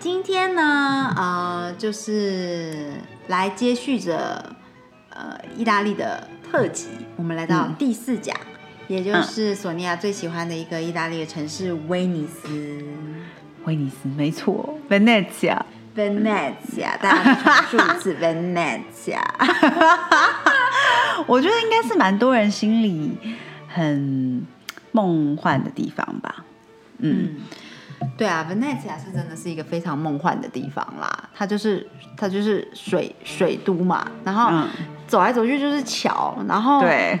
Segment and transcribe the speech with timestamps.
[0.00, 2.92] 今天呢，呃，就是
[3.26, 4.54] 来接续着
[5.10, 8.36] 呃意大利的特辑，我们来到第四讲，
[8.86, 12.80] 也就是索尼娅最喜欢的一个意大利的城市威尼斯。
[13.64, 19.18] 威尼斯，没错，Venezia，Venezia，大家数字 Venezia，
[21.26, 23.18] 我觉得应该是蛮多人心里
[23.66, 24.46] 很
[24.92, 26.44] 梦幻的地方吧。
[26.98, 27.34] 嗯。
[28.16, 31.28] 对啊，Venezia 是真的是一个非常梦幻的地方啦。
[31.34, 34.50] 它就是它就是水水都嘛，然后
[35.06, 37.18] 走来走去就是桥，然后对，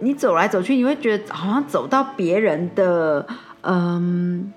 [0.00, 3.26] 你走来走去，你会觉得好像走到别人的
[3.62, 4.52] 嗯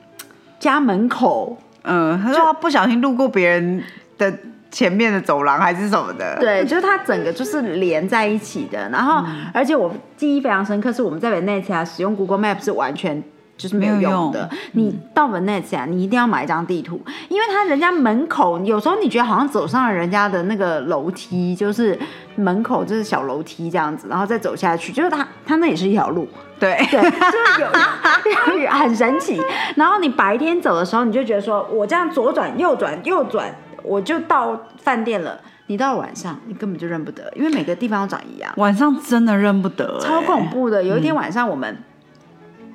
[0.60, 3.84] 家门口，嗯，他说不小心路过别人
[4.18, 4.34] 的
[4.70, 8.90] 前面的走廊还是什么的，对，就是它整个就是连在一起的。
[8.90, 13.22] 然后而且我记忆非常深刻，是我们在 Venezia 使用 Google Map 是完全。
[13.62, 14.50] 就是没有用的。
[14.72, 21.98] 你到 Venezia，你一定要买一张地图，因为他人家门口有时候你觉得好像走上了人家的那个楼梯，就是
[22.36, 26.28] 门口就是小楼梯这样子，然后再走下去，就是他他那也是一条路，
[26.60, 27.00] 对对，
[28.50, 29.40] 就是有很神奇。
[29.76, 35.40] 然后你白天走的时候，你就觉得说我这样左转右转右转，我就到饭店了。
[35.68, 38.52] 你到了晚上，你根本就认不得，因为每个地方都长一样。
[38.58, 40.84] 晚上真的认不得，超恐怖的。
[40.84, 41.78] 有一天晚上我们。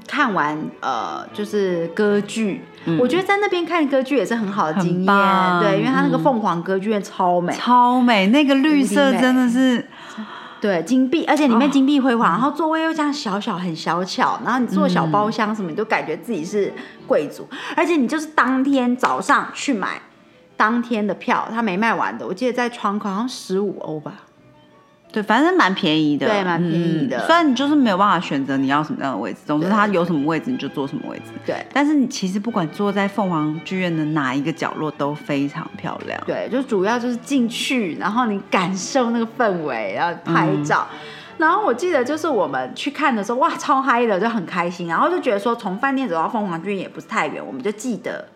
[0.07, 2.62] 看完呃，就是歌剧，
[3.01, 9.85] 我觉得在那边看歌剧也是很好的经验，对，因为它那个凤凰歌剧院超美，超美，那个绿色真的是，
[10.61, 16.73] 对，金碧，而且里面金碧辉煌，然后座位又这样小小很小巧，然后你坐小包厢什么，你都感觉自己是
[17.07, 20.01] 贵族，而且你就是当天早上去买
[20.57, 24.13] 当天的票，它没卖完的，我记得在窗口好像十五欧吧。
[25.17, 27.19] 对，反正蛮便宜的，对，蛮便宜的。
[27.25, 31.33] 虽然你就是没有办法选择你要什么样的位置，总之它有什么位置你就坐什么位置。
[31.47, 36.23] 对，但是你其实不管坐在凤凰剧院的哪一个角落都非常漂亮。
[36.27, 40.87] 对，就主要就是进去，然后你感受那个氛围，然后拍照。
[41.39, 44.87] 然后我记得就是我们去看的时候，哇，超嗨的，就很开心。
[44.87, 48.29] 然后就觉得说，从饭店走到凤凰剧院也不是太远，我们就记得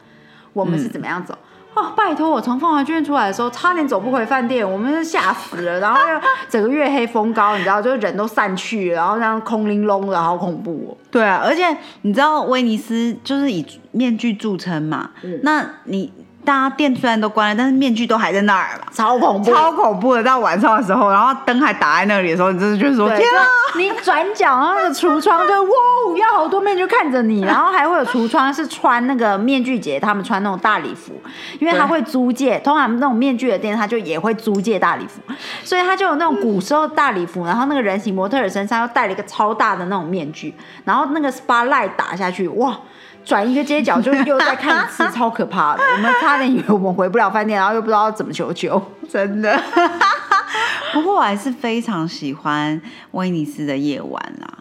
[0.54, 1.36] 我们是怎么样走。
[1.74, 2.30] 哦，拜托！
[2.30, 5.78] 我从凤凰剧院出来的时候，差点走不回饭店，我们是吓死了。
[5.80, 10.96] 然后又整个月黑风高，你知道，就是人都散去，然后这样空 linh 隆的，好恐怖哦。
[11.10, 15.10] 对啊，而且你知道威尼斯就是以面具著称嘛，
[15.42, 16.12] 那你。
[16.42, 20.22] 大家店虽然都关了，但是面具都还在那儿嘛，超恐怖，超恐怖的。
[20.22, 23.46] 到晚上的时候，然后灯还打在那里的时候，你真的就是说天啊！
[23.76, 25.70] 你转角，然后那个橱窗就 哇，
[26.16, 31.12] 要好多面具看着你，然后还会有橱窗是穿那个面具节，他们穿那种大礼服，
[31.58, 35.20] 因为他会租借，通常那种面具的店他就也会租借大礼服，
[35.62, 42.76] 所以他就有那种古时候大礼服，然后那个人形模特儿身上又戴了一个超大的那种面具，然后那个 spotlight 打下去，哇！
[43.30, 45.82] 转一个街角就又再看一次，超可怕的。
[45.84, 49.56] 我们差点以为我们回不了饭店，然后又不知道怎么求救， 真的。
[50.92, 52.82] 不过我还是非常喜欢
[53.12, 54.58] 威尼斯的夜晚啦。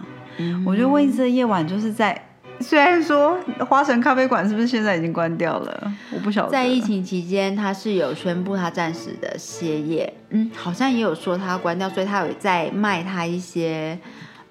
[0.63, 3.35] 我觉得威尼斯的夜晚就是在，虽然说
[3.67, 5.91] 花神咖啡馆是不是现在已经关掉了？
[6.13, 6.51] 我不晓得。
[6.51, 13.97] 在疫情期间，他是有宣布他暂时的歇业，嗯，好像也有说他关掉，所以他有在卖他一些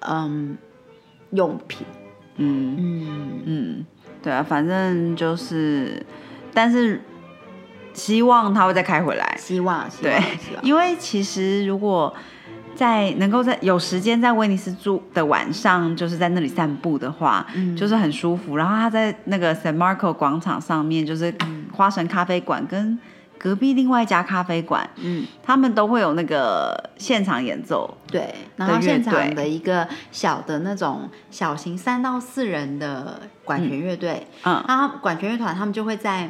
[0.01, 0.57] 嗯
[1.31, 1.87] 用品，
[2.35, 3.85] 嗯嗯嗯。
[4.21, 6.05] 对啊，反正就是，
[6.53, 7.01] 但是
[7.93, 9.35] 希望他会再开回来。
[9.37, 10.21] 希望，对，
[10.61, 12.13] 因为其实如果
[12.75, 18.57] 在能够在有时间在威尼斯住的晚上，就是在那里散步的话，嗯，就是很舒服。
[18.57, 21.33] 然后他在那个 San Marco 广场上面，就是
[21.73, 22.97] 花神咖啡馆跟。
[23.39, 36.29] 隔壁另外一家咖啡馆，嗯，他们都会有那个现场演奏，对，然后现场的一个小的那种小型三到四人的管弦乐队，嗯，他管弦乐团他们就会在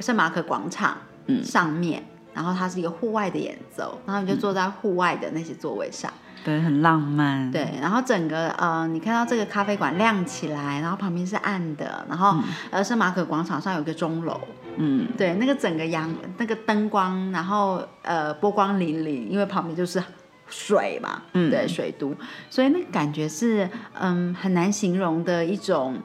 [0.00, 0.96] 圣马可广场
[1.44, 6.10] 上面，然后它是一个户外的演奏，然后你就坐在户外的那些座位上。
[6.44, 7.50] 对，很浪漫。
[7.50, 12.36] 对，然后整个呃，你看到这个咖啡馆亮起来，然后旁边是暗的，然后
[12.70, 14.40] 呃，圣马可广场上有个钟楼，
[14.76, 20.02] 嗯，对，那个整个阳那个灯光，然后呃波光粼粼，因为旁边就是
[20.48, 22.14] 水嘛，嗯，对，水都，
[22.48, 23.68] 所以那感觉是
[23.98, 25.98] 嗯很难形容的一种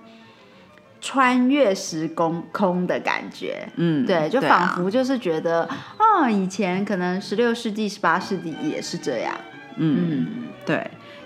[1.00, 5.64] 穿越时空空的感觉，嗯，对，就仿佛就是觉得
[5.98, 9.34] 啊，哦，以前可能十六世纪、十八世纪也是这样。
[9.78, 10.51] 嗯，对，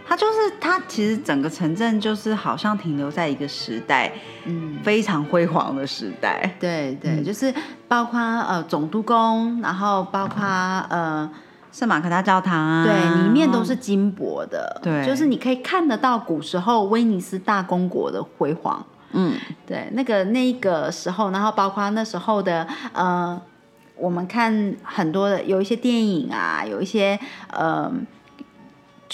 [0.08, 4.12] 它就是它其实整个城镇就是好像停留在一个时代，
[4.46, 6.56] 嗯，非常辉煌的时代。
[6.60, 7.54] 对对，就是
[7.88, 10.44] 包括呃总督宫，然后包括
[10.90, 11.30] 呃。
[11.72, 18.82] 圣马可大教堂啊，对，里面都是金箔的，对，就是你可以看得到古时候威尼斯大公国的辉煌，
[19.12, 19.34] 嗯，
[19.68, 23.38] 对，那个那个时候，然后包括那时候的呃，
[23.98, 27.20] 我们看很多的有一些电影啊，有一些
[27.52, 27.92] 呃。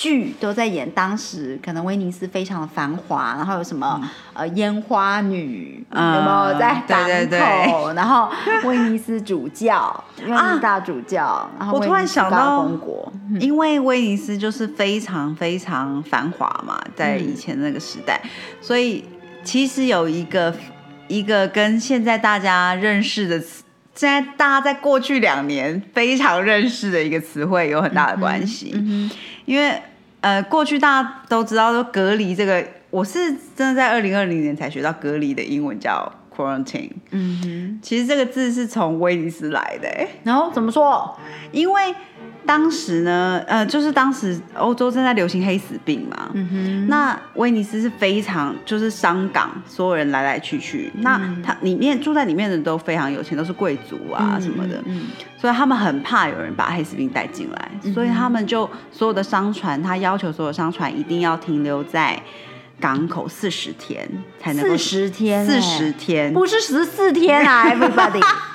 [0.02, 4.02] 剧都在演当时可能威尼斯非常的繁华，然后有什么
[4.34, 7.00] 呃烟花女有没有在港
[7.30, 7.94] 口？
[7.94, 8.28] 然后
[8.64, 11.48] 威尼斯主教，威尼斯大主教。
[11.60, 18.20] 然后我突然想到，公国，因为威尼斯就是非常非常繁华嘛，在以前那个时代，
[18.60, 19.06] 所以
[19.44, 20.52] 其实有一个
[21.08, 23.64] 一个跟现在大家认识的词，
[23.94, 28.74] 现在大家在过去两年非常认识的一个词汇有很大的关系，
[29.46, 29.80] 因为。
[30.22, 36.92] 呃，过去大家都知道说隔离这个，我是真的在二零二零年才学到隔离的英文叫 quarantine。
[37.12, 40.08] 嗯哼，其实这个字是从威尼斯来的。
[40.24, 41.18] 然后怎么说？
[41.52, 41.94] 因为。
[42.46, 55.04] 当时呢，呃，就是当时欧洲正在流行黑死病嘛，嗯哼，那威尼斯是非常就是商港，所有人来来去去，那它里面住在里面的人都非常有钱，都是贵族啊什么的，嗯，
[55.38, 62.22] 所以他们很怕有人把黑死病带进来，所以他们就所有的商船，他要求所有商船一定要停留在
[62.80, 64.10] 港口四十天
[64.40, 68.22] 才能四十天，四十天，不是十四天啊，everybody。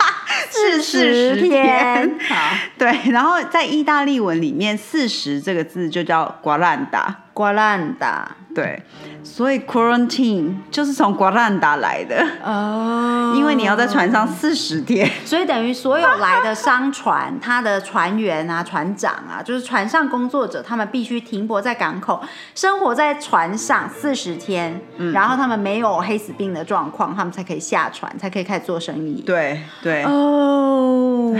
[0.50, 6.38] 四十天，好，对，然后在意大利文里面，四十这个字就叫
[7.36, 8.24] guaranda，guaranda，
[8.54, 8.82] 对。
[9.22, 12.24] 所以 quarantine 就是从 Guaranda 来的。
[12.44, 22.22] 哦，因为你要在船上四十天，所以等于所有来的商船，它的船员啊、船长啊，就是船上工作者，他们必须停泊在港口，
[22.54, 24.80] 生活在船上四十天，
[25.12, 29.22] 然后他们没有黑死病的状况，他们才可以下船，才可以开始做生意。
[29.26, 30.04] 对对。
[30.04, 31.34] 哦，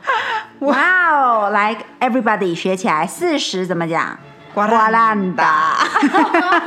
[0.60, 1.02] 哇。
[1.12, 4.18] 哦，来 everybody 学起来，四十怎么讲？
[4.54, 5.78] 瓜兰达，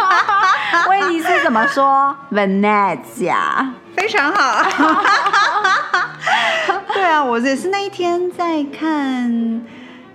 [0.89, 4.65] 威尼斯怎么说？Venezia，非常好。
[6.93, 9.61] 对啊，我也是那一天在看，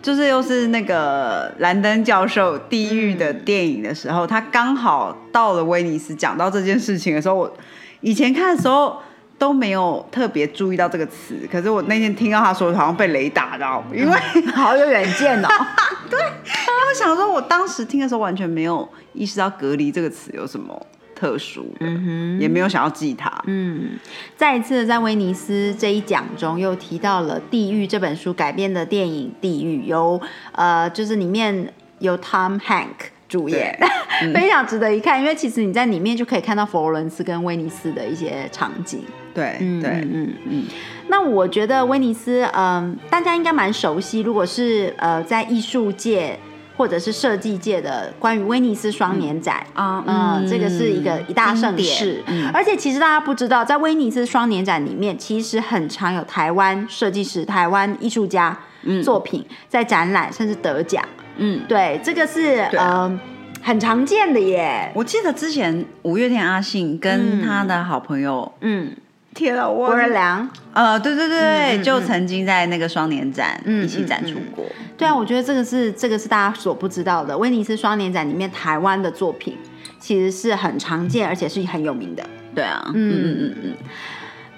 [0.03, 7.57] 就是又是那个兰登教授《地狱》的电影的时候，他刚好到了威尼斯，讲到这件事情的时候，我
[8.01, 9.01] 以前看的时候。
[9.41, 14.15] 都没有特别注意到这个词，可是我那天听到他说，好像被雷打到，因为
[14.53, 15.49] 好有远见哦。
[16.11, 16.21] 对，
[16.91, 21.87] 我想说，我当时听的时候完全没有意识到“隔离”这个词有什么特殊的，
[22.41, 23.33] 也没有想要记它。
[23.47, 23.91] 嗯，
[24.37, 30.21] 再一次在威尼斯这一讲中，又提到了《地狱》这本书改编的电影《地狱》，由
[30.51, 33.11] 呃，就是里面有 Tom Hank。
[33.29, 33.79] 主演
[34.35, 39.05] 非常值得一看，因为其实你在里面就可以看到佛罗伦斯跟威尼斯的一些场景。
[39.33, 40.65] 对，对，嗯嗯。
[41.07, 44.19] 那我觉得威尼斯，嗯，大家应该蛮熟悉。
[44.23, 46.37] 如果是呃在艺术界
[46.81, 52.25] 或者是设计界的，关于威尼斯双年展啊，嗯，这个是一个一大盛事。
[52.55, 58.59] 而且其实大家不知道，在威尼斯双年展里面，其实很常有台湾设计师、台湾艺术家
[59.05, 61.05] 作品在展览，甚至得奖。
[61.37, 63.21] 嗯，对，这个是呃
[63.61, 64.91] 很常见的耶。
[64.95, 68.91] 我记得之前五月天阿信跟他的好朋友，嗯，
[69.49, 74.65] 郭仁良，呃，对对对，就曾经在那个双年展一起展出过。
[74.99, 79.57] 对啊，我觉得这个是这个是大家所不知道的，威尼斯双年展里面台湾的作品
[79.99, 82.23] 其实是很常见，而且是很有名的。
[82.55, 83.75] 对啊，嗯嗯嗯嗯。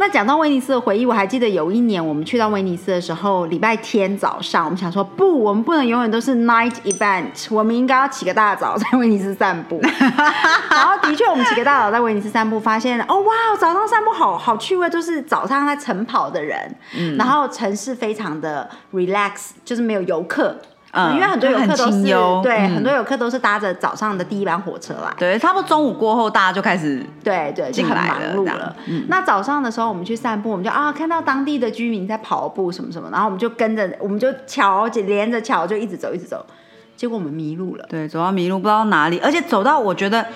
[0.03, 9.81] 那讲到威尼斯的回忆，我还记得有一年我们去到威尼斯的时候，礼拜天早上，我们想说不，我们不能永远都是 night event，我们应该要起个大早在威尼斯散步。
[10.69, 16.75] 然后的确，我们起个大早在威尼斯散步，发现哦哇，早上散步好好趣味，就是早上在晨跑的人，
[17.17, 20.57] 然后城市非常的 relax，就是没有游客。
[20.93, 22.03] 嗯，因为很多游客都是
[22.43, 25.13] 对，很多游客都是搭着早上的第一班火车来。
[25.19, 28.77] 对，差不多中午过后，大家就开始对对就很忙碌了。
[29.09, 36.45] 那早上的时候，我们去散步，我们就啊看到当地的居民在跑步什么什么，然后我们就跟着，我们就桥连着桥就一直走，一直走，
[36.95, 37.87] 结果我们迷路了。
[37.89, 40.27] 对，走到迷路不知道哪里，而且走到我觉得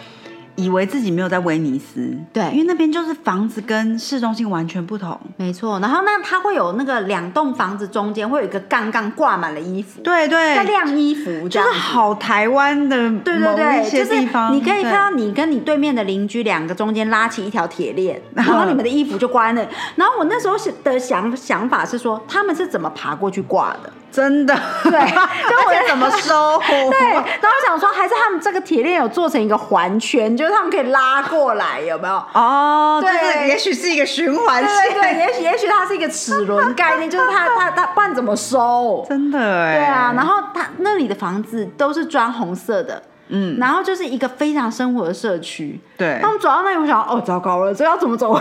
[0.57, 5.19] 以为自己没有在威尼斯，对因为那边就是房子跟市中心完全不同。
[5.37, 5.79] 没错。
[5.81, 11.79] 然后那，它会有那个两栋房子中间会有一个杠杠挂满了衣服，对对在，晾衣服，这就是。
[11.79, 19.69] 好台湾的某对对对，一些就是地方，你可以看到你跟你对面的邻居两个中间拉起一条铁链， 然后你们的衣服就挂在那。
[19.95, 23.93] 然后我那时候是的想想法是说，他们是怎么爬过去挂的？
[24.13, 26.59] 真的，对， 就而且怎么收？
[26.67, 32.15] 对，然后我想说，还是他们这个铁链有做成一个环圈，就是他们可以拉过来，有没有？
[32.33, 39.05] 哦，就对是也许是一个循环对线，对对，也许也许它是一个齿轮概念，就是它它它不然怎么收？
[39.09, 45.79] 真的哎，对啊，然后它那里的房子都是砖红色的，嗯，然后就是一个非常生活的社区。
[45.99, 48.41] 对他，们走到那里，我想，哦，糟糕了，这要怎么走？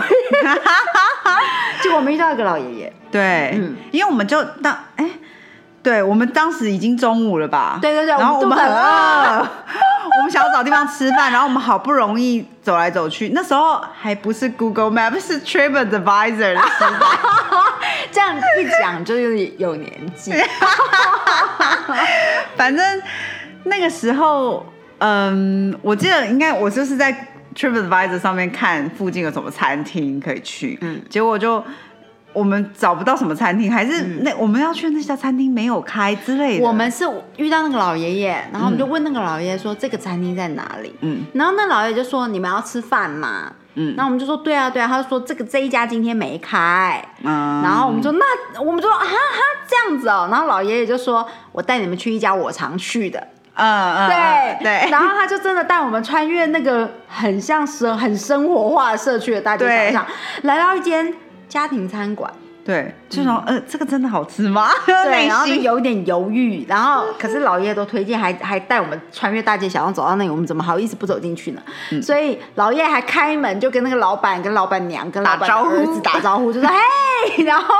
[1.82, 5.10] 结果我们遇到一个老爷爷，对，嗯因为我们就当哎。
[5.86, 7.78] 对，我们当时已经中午了吧？
[7.80, 9.38] 对对对然后我们很饿，
[10.18, 16.90] 我们想要找地方吃饭，然后我们好不容易走来走去，那时候还不是 Google Map，是 TripAdvisor 的时代。
[18.10, 20.32] 这样一讲就有有年纪。
[22.56, 23.02] 反正
[23.62, 24.66] 那个时候，
[24.98, 27.14] 嗯，我记得应该我就是在
[27.54, 31.62] TripAdvisor 上面看附近有什么餐厅可以去，嗯结果就
[32.36, 36.66] 我们找不到什么餐厅，还是那、我们要去那家餐厅没有开之类的。
[36.66, 37.02] 我们是
[37.38, 40.94] 遇到那个老爷爷，然后我们就问那个老爷爷说这个餐厅在哪里？
[41.00, 41.24] 嗯。
[41.32, 43.50] 然后那老爷爷就说你们要吃饭嘛？
[43.74, 43.94] 嗯。
[43.96, 47.02] 然后我们就说对啊对啊，他就说这个这一家今天没开。
[47.22, 49.16] 嗯，然后我们说那我们说啊哈
[49.66, 53.18] 这样子哦，然后老爷爷就说我带你们去一家我常去的，
[53.54, 54.16] 嗯嗯对。
[54.16, 60.06] 嗯对， 然后他就真的带我们穿越那个很像生很生活化的社区的大街对小巷，
[60.42, 61.12] 来到一间
[61.56, 62.30] 家庭餐馆。
[62.62, 64.68] 对，就说、呃这个真的好吃吗？
[64.84, 71.62] 对，内然后就心有点犹豫，然后 可是老爷爷都推荐，还还带我们穿越大街小巷走到那里，我们怎么好意思不走进去呢？
[71.92, 72.02] 嗯。
[72.02, 77.72] 所以老爷爷还开门就跟那个老板、跟老板娘、跟老板招子打招呼，就说嘿， 然后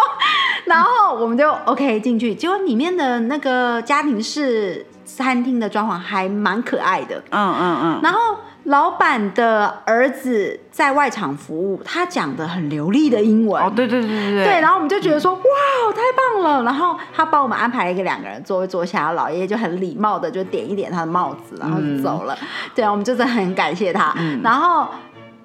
[0.66, 8.20] 然后我们就 OK 进去，结果里面的那个家庭式餐厅的装潢还蛮可爱的，嗯嗯嗯，然后
[8.66, 13.62] 老板的儿子在外场服务，他讲的很流利的英文。
[13.62, 15.40] 哦对对对对对对，然后我们就觉得说，哇，
[15.94, 16.64] 太棒了！
[16.64, 22.36] 然后他帮我们安排了一个两个人座位坐下，老爷爷就很礼貌的就点一点他的帽子，然后就走了。
[22.74, 24.12] 对啊，我们就是很感谢他。
[24.42, 24.88] 然后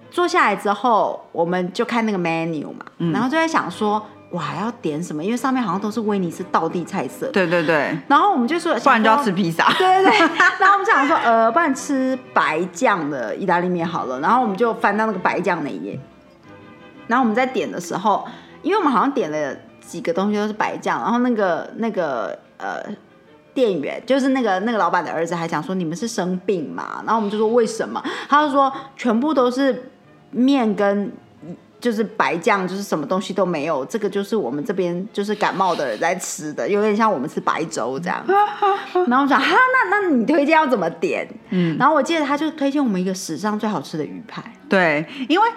[0.10, 5.24] 坐下来之后，我们就看那个 menu 嘛，然后就在想说，哇，要点什么？
[5.24, 7.28] 因为上面好像都是威尼斯道地菜色。
[7.32, 9.72] 对对对，然后我们就说，不然就要吃披萨。
[9.78, 10.20] 对对对，
[10.60, 14.20] 然后我们想说，呃，不然吃白酱的意大利面好了。
[14.20, 16.00] 然后我们就翻到那个白酱那一页，
[17.08, 18.26] 然后我们在点的时候，
[18.62, 22.84] 因为我们好像点了几个东西都是白酱，然后那个那个呃。
[23.54, 27.04] 店员就是那个那个老板的儿子，还讲说你们是生病嘛？
[27.06, 28.02] 然后我们就说为什么？
[28.30, 29.92] 他就说全部都是
[30.30, 31.12] 面跟
[31.82, 33.84] 就是白酱，就是什么东西都没有。
[33.86, 38.24] 这个就是我们这边就是感冒的人在吃的，有点像我们吃白粥这样。
[39.08, 39.58] 然后我想，哈，
[39.90, 41.28] 那那你推荐要怎么点？
[41.50, 44.42] 嗯，然后我记得他就推荐我们一个史上最好吃的鱼排。
[44.70, 45.48] 对，因为。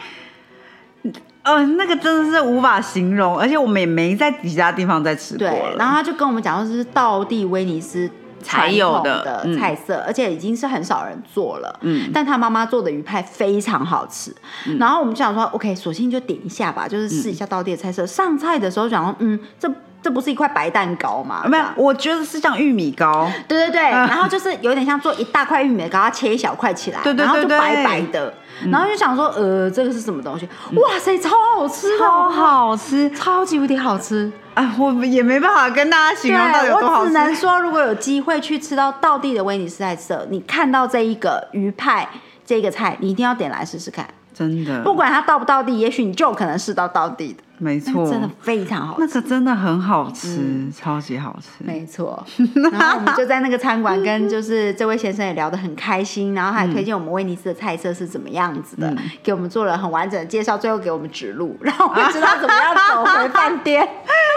[1.43, 5.47] 呃，那个真的是无法形容，而且我们也没在其他地方再吃过。
[5.77, 8.11] 然后他就跟我们讲说，是道地威尼斯
[8.45, 11.81] 才有的菜色，而且已经是很少人做了。
[11.81, 14.35] 嗯但他妈妈做的鱼派非常好吃。
[14.79, 18.07] 然后我们就想说，OK，索性就点一下吧，就是试一下到底的菜色。
[18.07, 19.69] 上菜的时候想说，嗯，这
[20.05, 21.43] 这不是一块白蛋糕吗？
[21.47, 28.35] 没有，我觉得是像玉米糕，对对对， 然后就是有点像做一大块玉米糕，它切一小块起来，对对对对然后就白白的，
[28.71, 30.47] 然后就想说，呃，这个是什么东西？
[30.77, 34.31] 哇塞，超好吃，超好吃超级无敌好吃。
[34.53, 34.71] 哎！
[34.79, 37.19] 我也没办法跟大家形容到底有多好吃只。
[37.19, 42.09] 能说，如果有机会去吃到道地的威尼斯菜色，你看到这一个鱼派
[42.47, 44.07] 这个菜，你一定要点来试试看。
[44.33, 49.01] 真的，不管它到不到地，也许你就可能试到到地的，没错，真的非常好吃。
[49.01, 51.65] 那个真的很好吃，超级好吃。
[51.65, 52.25] 没错，
[52.73, 58.93] 然后我们就在那个餐馆跟就是这位先生也聊得很开心，然后还推荐我们威尼斯的菜色是怎么样子的，
[59.23, 63.89] 给我们做了很完整的介绍，最后给我们指路，让我们知道怎么样走回饭店。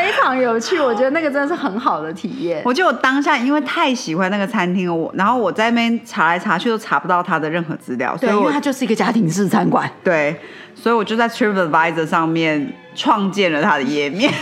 [0.00, 2.62] 对，非常有趣，我觉得那个真的是很好的体验。
[2.64, 9.90] 我就我当下因为太喜欢那个餐厅了，我然后我在那边查来查去都查不到它的任何资料，所对，以因为它就是一个家庭式餐馆。
[10.02, 10.34] 对，
[10.74, 14.32] 所以我就在 TripAdvisor 上面创建了它的页面。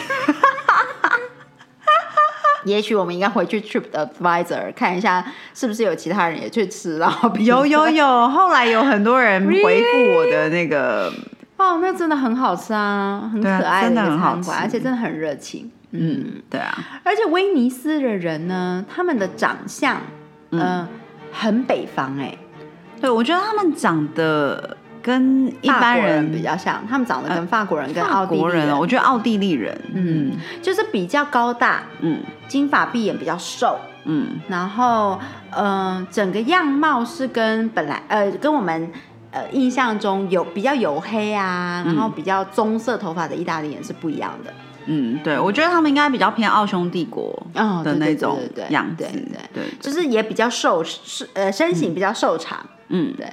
[2.64, 5.24] 也许我们应该回去 Trip Advisor 看一下，
[5.54, 11.10] 是不是有其他人也去吃，然后有有有，后来有很多人回复我的那个，
[11.58, 15.70] 哦，那真的很好吃啊，很可爱的一个真的很好餐馆，吃而且真的很热情。
[15.90, 20.00] 嗯，对啊，而且威尼斯的人呢，他们的长相，
[20.50, 20.86] 嗯、
[21.32, 22.36] 很北方哎、
[23.00, 32.20] 对，我觉得他们长得跟一般人比较像，他们长得跟法国人跟法奥地利国人哦，我觉得奥地利人，嗯就是比较高大，嗯。
[32.48, 33.78] 金发碧眼，比较瘦。
[34.04, 34.40] 嗯。
[34.48, 38.90] 然后，嗯、整个样貌是跟本来呃跟我们
[39.30, 44.52] 呃印象中有比较黝黑啊，然后比较棕色头发的意大利人是不一样的。
[44.90, 47.30] 嗯，对，我觉得他们应该比较偏奥匈帝国
[47.84, 48.38] 的那种
[48.70, 52.58] 样子，对对对，就是也比较瘦，是呃身形比较瘦长，
[52.88, 53.26] 嗯，对。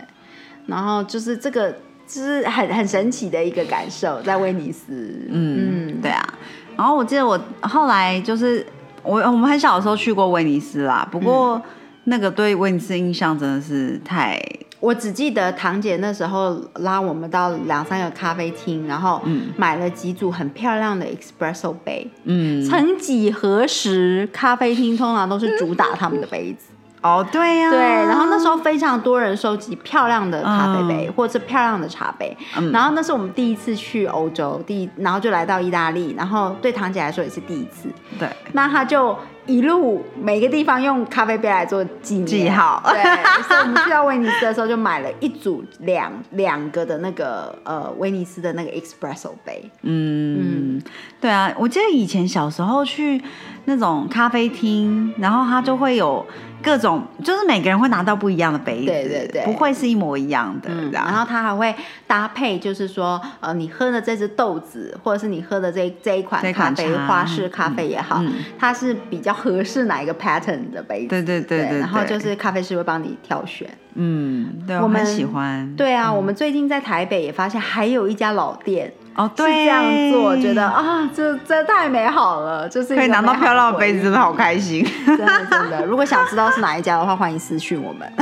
[0.68, 1.72] 然后就是这个，
[2.06, 5.28] 就是很很神奇的一个感受，在威尼斯。
[5.30, 6.28] 嗯，对啊。
[6.76, 8.66] 然后我记得我后来就是
[9.02, 11.62] 我我们很小的时候去过威尼斯啦，不过
[12.06, 14.38] 那个对威尼斯印象真的是太
[14.80, 19.22] 我只记得堂姐那时候拉我们到两三个咖啡厅，然后
[19.56, 22.08] 买了几组很漂亮的 espresso 杯。
[22.26, 26.68] 嗯曾几何时，咖啡厅通常都是主打他们的杯子。
[27.06, 32.36] 哦对呀、对，然后那时候非常多人收集漂亮的咖啡杯、或者是漂亮的茶杯。
[32.74, 37.90] 然后那是我们第一次去欧洲，第然后就来到意大利，然后对堂姐来说也是第一次。
[38.18, 39.16] 对那她就
[39.46, 43.02] 一路每个地方用咖啡杯来做纪念记号对，
[43.44, 49.70] 所以我们去到威尼斯的时候就买了一组两两个的那个呃威尼斯的那个 espresso 杯。
[49.84, 50.82] 嗯，
[51.22, 53.22] 对啊，我记得以前小时候去
[53.66, 56.26] 那种咖啡厅，然后它就会有
[56.66, 59.46] 各种，就是每个人会拿到不一样的杯子，对对对。
[59.46, 61.74] 不会是一模一样的，嗯，然后它还会
[62.08, 71.10] 搭配，就是说，呃，你喝的这只豆子，或者是你喝的这这一款咖啡，花式咖啡也好，嗯它是比较合适哪一个 pattern 的杯子。
[71.10, 73.70] 对对对对然后就是咖啡师会帮你挑选。
[73.94, 84.86] 嗯，对，我们很喜欢，对啊，我们最近在台北也发现还有一家老店哦，是对，这样做，觉得啊，这这太美好了，就是可以拿到漂亮的杯子，真的好开心。
[85.06, 85.86] 真的真的。
[85.86, 88.12] 如果想知道是哪一家的话，欢迎私讯我们。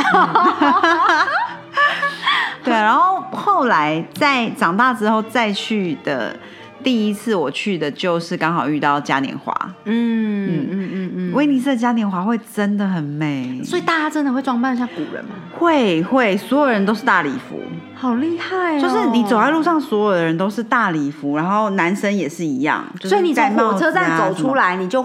[2.64, 6.36] 对，然后后来在长大之后再去的
[6.84, 9.54] 第一次，我去的就是刚好遇到嘉年华，
[9.86, 11.34] 嗯嗯嗯嗯。
[11.34, 15.32] 威尼斯的嘉年华会真的很美，所以大家真的会装扮像古人吗？
[15.58, 17.60] 会会，所有人都是大礼服，
[17.96, 18.82] 好厉害哦！
[18.82, 24.18] 就是你走在路上，所有的人都是大礼服，然后男生也是一样，就是所以你从戴帽子火车站。
[24.18, 25.04] 走出来，你就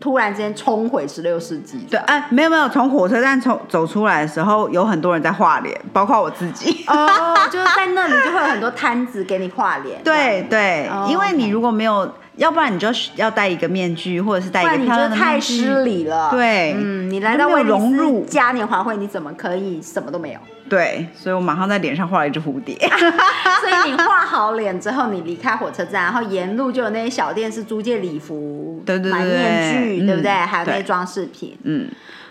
[0.00, 1.78] 突然之间冲回十六世纪。
[1.90, 6.84] 对，哎，没有没有，从火车站从走出来的时候，有很多人在画脸，包括我自己。
[6.86, 10.00] 哦，就是在那里就会有很多摊子给你画脸。
[10.02, 15.64] 对对，哦因为你如果没有，要不然你就要戴一个面具，或者是戴一个漂亮的太面具。
[15.64, 16.30] 失礼了。
[16.30, 20.40] 对嗯，你来到威尼入斯嘉年华会，你怎么可以什么都没有？
[20.68, 22.76] 对，所以我马上在脸上画了一只蝴蝶。
[23.60, 30.30] 所以你画好脸之后，你离开火车站，然后沿路就有那些小店是租借礼服、买对对对面具，嗯对不对？
[30.30, 31.56] 还有那些对装饰品。
[31.64, 31.88] 嗯，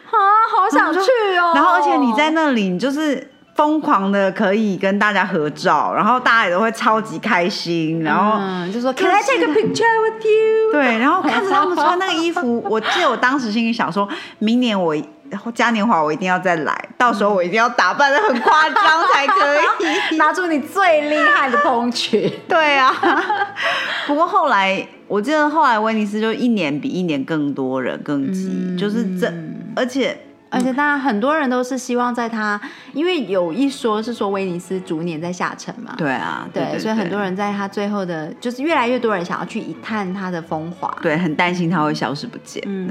[0.10, 0.15] 啊，
[0.50, 1.00] 好想去
[1.38, 1.52] 哦！
[1.54, 8.38] 然后而且你在那里，你就是疯狂的可以跟大家合照，然后大家也都会超级开心，然后。
[8.39, 10.71] 嗯，就说 Can I take a picture with you？
[10.71, 14.08] 对，然后看着他们穿那个衣服，我记得我当时心里想说，
[14.39, 14.95] 明年我
[15.54, 20.18] 嘉年华我一定要再来，到时候我一定要打扮的很夸张才可以。
[20.18, 22.32] 拿出你最厉害的风裙。
[22.48, 22.94] 对啊，
[24.06, 29.32] 不过后来我记得后来威尼斯就一年比一年更多人更挤，就是这，
[29.76, 30.18] 而且
[30.49, 32.60] 而且当然很多人都是希望在它，
[32.93, 40.95] 因为有一说是说威尼斯逐年在下沉嘛，对啊，对，对，所以很多人在它最后的，就是越来越多人想要去一探它的风华。
[41.01, 42.63] 对很担心它会消失不见。
[42.65, 42.88] 嗯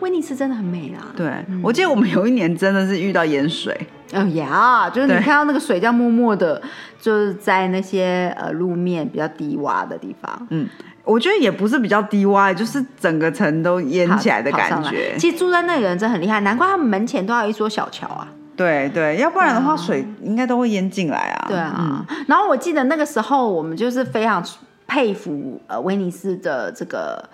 [0.00, 1.06] 威尼斯真的很美啦。
[1.16, 1.30] 对，
[1.62, 3.78] 我记得我们有一年真的是遇到盐水，
[4.12, 6.60] 哦呀，就是你看到那个水这样默默的，
[7.00, 10.66] 就是在那些呃路面比较低洼的地方嗯，
[11.08, 15.16] 我觉得也不是比较低洼，就是整个城都淹起来的感觉。
[15.18, 18.28] 其实住在那里的人真的很厉害，难怪他们门前都要有一座小桥啊。
[18.54, 21.46] 对对，要不然的话水应该都会淹进来啊。
[21.48, 24.44] 对啊，然后我记得那个时候我们就是非常
[24.86, 27.26] 佩服呃威尼斯的这个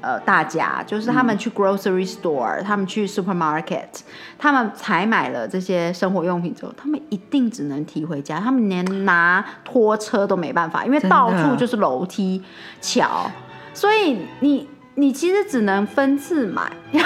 [0.00, 3.88] 呃大家，就是他们去 grocery store，、他们去 supermarket，
[4.38, 12.42] 他们采买了这些生活用品之后，他们一定只能提回家，他们连拿拖车都没办法，因为到处就是楼梯
[12.80, 13.30] 桥，
[13.74, 16.70] 所以你你其实只能分次买。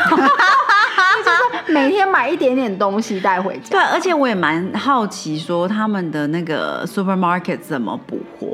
[1.25, 3.71] 就是每天买一点点东西带回家。
[3.71, 8.49] 对，而且我也蛮好奇，说他们的那个 supermarket 怎么补货？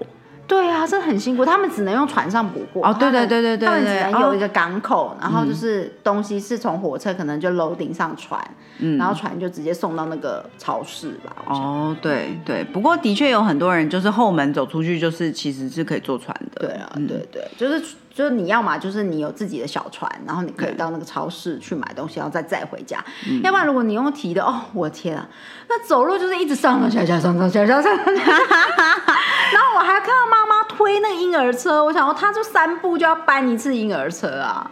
[0.48, 2.80] 对啊，这很辛苦，他们只能用船上捕获。
[2.80, 8.42] 哦对对对对对他们只能有一个港口，然后就是东西是从火车可能就 loading 上船，
[8.98, 11.36] 然后船就直接送到那个超市吧。
[11.46, 16.66] 哦，对对，不过的确有很多人就是后门走出去，就是其实是可以坐船的。
[16.66, 22.98] 对啊，对对，就是就是你要嘛，就是你有自己的小船，然后你可以到那个超市去买东西，然后再载回家。
[23.44, 25.24] 要不然如果你用提的，哦，我的天啊，
[25.68, 28.32] 那走路就是一直上上下下，上上下下，上上下下。
[29.54, 34.68] 然后我还看到妈妈推那个婴儿车，我想说，她就三步就要搬一次婴儿车啊。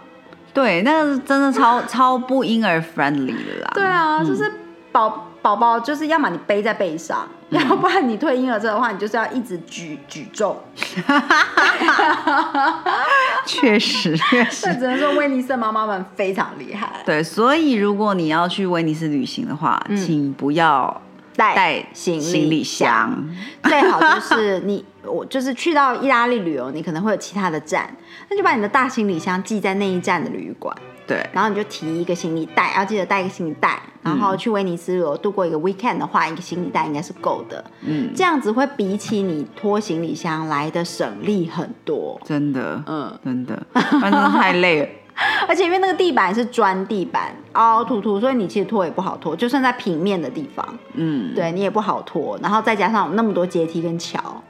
[0.53, 3.71] 对，那个真的超超不婴儿 friendly 的啦。
[3.75, 4.53] 对啊，就是
[4.91, 10.57] 宝宝宝，就是要么你背在背上，要不然你推婴儿车的话，你就是要一直举举重。
[13.47, 14.75] 确实确这实。
[14.75, 16.91] 只能说威尼斯的妈妈们非常厉害。
[17.05, 21.01] 对，所以如果你要去威尼斯旅行的话，请不要
[21.37, 23.29] 带带行行李箱。
[23.63, 27.89] 最好就是你，我就是去到意大利旅游，你可能会有其他的站，
[28.29, 42.21] 那就把你的大行李箱寄在那一站的旅馆，对，然后你就提一个行李袋，要记得带一个行李袋，然后去威尼斯如果度过一个 weekend 的话，一个行李袋应该是够的，嗯，这样子会比起你拖行李箱来的省力很多。
[42.25, 43.66] 真的，嗯，真的，
[44.01, 44.88] 反正太累了。
[45.49, 52.38] 而且因为那个地板是砖地板，凹凹凸凸，所以你其实拖也不好拖，就算在平面的地方，嗯，对你也不好拖。
[52.42, 54.42] 然后再加上有那么多阶梯跟桥，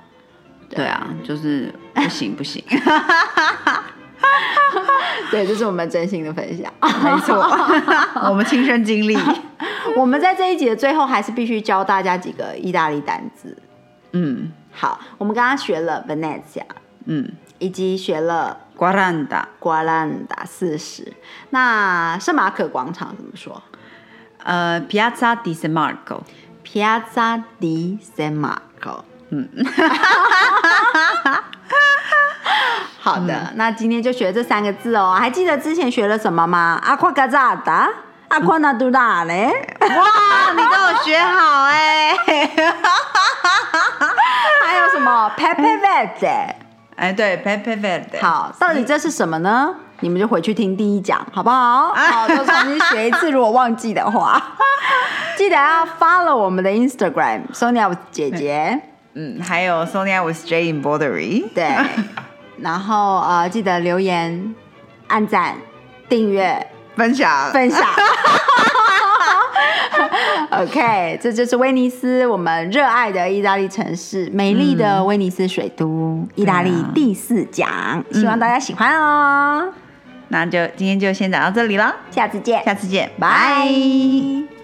[0.68, 0.84] 对。
[0.86, 2.64] 啊，就是不行不行，
[5.30, 6.72] 对，这是我们真心的分享。
[7.02, 7.36] 没错，
[8.28, 9.16] 我们亲身经历。
[9.96, 13.56] 我们在这一集的最后还是必须教大家几个意大利单字。
[14.12, 16.64] 嗯好，我们刚刚学了 Venezia，
[17.06, 21.12] 嗯以及学了，Guaranda，瓜兰达四十。
[21.50, 23.62] 那圣马可广场怎么说
[24.44, 26.20] 呃，Piazza di San Marco。
[26.64, 29.02] ？Piazza di San Marco。
[29.30, 29.48] 嗯，
[33.06, 35.14] 好的，那今天就学这三个字哦。
[35.16, 36.80] 还记得之前学了什么吗？
[36.84, 37.88] 阿夸嘎扎达，
[38.26, 39.46] 阿夸纳杜达嘞。
[39.80, 42.12] 哇，你都有学好哎、
[44.66, 46.26] 还有什么 p e p e v e t
[46.96, 49.72] 哎，对 p e p e v e t 好，到底这是什么呢？
[50.00, 51.94] 你们就回去听第一讲，好不好？
[51.94, 53.30] 好，都重新学一次。
[53.30, 54.42] 如果忘记的话，
[55.38, 58.80] 记得要 follow 我们的 Instagram Sonia 姐姐。
[59.14, 61.44] 嗯，还有 Sonia with J in Bordery。
[61.54, 61.64] 对。
[62.58, 64.54] 然后呃，记得留言、
[65.08, 65.56] 按赞、
[66.08, 67.50] 订阅、分享。
[67.52, 67.82] 分享。
[70.50, 79.72] OK，这就是威尼斯，我们热爱的意大利城市，美丽的威尼斯水都，意大利第四讲，希望大家喜欢哦。
[80.28, 84.55] 那就今天就先讲到这里了，下次见，下次见，拜。